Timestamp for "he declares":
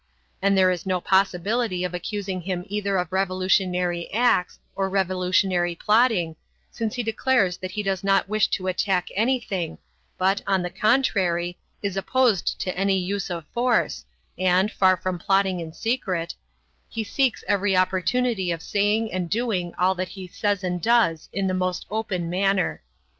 6.95-7.57